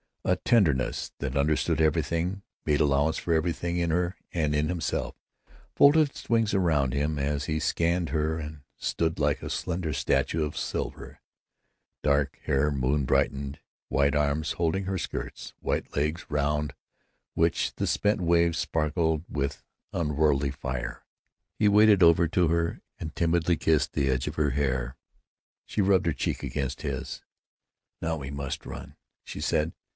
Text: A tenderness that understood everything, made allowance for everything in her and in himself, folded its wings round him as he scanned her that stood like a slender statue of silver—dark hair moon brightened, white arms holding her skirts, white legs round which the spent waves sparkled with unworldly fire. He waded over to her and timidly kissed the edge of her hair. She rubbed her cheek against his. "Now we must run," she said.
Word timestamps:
A 0.23 0.35
tenderness 0.35 1.11
that 1.19 1.35
understood 1.35 1.81
everything, 1.81 2.41
made 2.65 2.79
allowance 2.79 3.17
for 3.17 3.33
everything 3.33 3.77
in 3.77 3.89
her 3.89 4.15
and 4.31 4.55
in 4.55 4.67
himself, 4.67 5.15
folded 5.75 6.09
its 6.09 6.29
wings 6.29 6.53
round 6.53 6.93
him 6.93 7.19
as 7.19 7.45
he 7.45 7.59
scanned 7.59 8.09
her 8.09 8.41
that 8.41 8.61
stood 8.77 9.19
like 9.19 9.41
a 9.41 9.49
slender 9.49 9.93
statue 9.93 10.43
of 10.43 10.57
silver—dark 10.57 12.39
hair 12.45 12.71
moon 12.71 13.05
brightened, 13.05 13.59
white 13.89 14.15
arms 14.15 14.53
holding 14.53 14.85
her 14.85 14.97
skirts, 14.97 15.53
white 15.59 15.95
legs 15.95 16.25
round 16.29 16.73
which 17.33 17.73
the 17.75 17.87
spent 17.87 18.21
waves 18.21 18.57
sparkled 18.59 19.23
with 19.27 19.63
unworldly 19.91 20.51
fire. 20.51 21.03
He 21.57 21.67
waded 21.67 22.01
over 22.03 22.27
to 22.27 22.47
her 22.47 22.81
and 22.99 23.15
timidly 23.15 23.57
kissed 23.57 23.93
the 23.93 24.09
edge 24.09 24.27
of 24.27 24.35
her 24.35 24.51
hair. 24.51 24.95
She 25.65 25.81
rubbed 25.81 26.05
her 26.05 26.13
cheek 26.13 26.41
against 26.43 26.81
his. 26.83 27.23
"Now 28.03 28.17
we 28.17 28.29
must 28.31 28.65
run," 28.67 28.95
she 29.23 29.41
said. 29.41 29.73